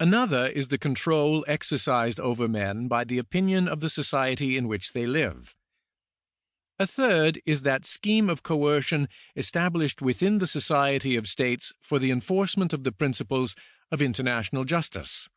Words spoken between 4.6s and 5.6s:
which they live.